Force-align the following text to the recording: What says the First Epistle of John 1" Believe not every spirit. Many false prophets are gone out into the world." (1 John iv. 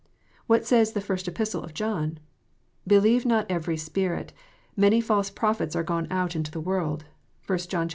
What 0.47 0.65
says 0.65 0.93
the 0.93 0.99
First 0.99 1.27
Epistle 1.27 1.63
of 1.63 1.75
John 1.75 2.01
1" 2.15 2.19
Believe 2.87 3.23
not 3.23 3.45
every 3.51 3.77
spirit. 3.77 4.33
Many 4.75 4.99
false 4.99 5.29
prophets 5.29 5.75
are 5.75 5.83
gone 5.83 6.07
out 6.09 6.35
into 6.35 6.49
the 6.49 6.59
world." 6.59 7.05
(1 7.45 7.59
John 7.69 7.83
iv. 7.85 7.89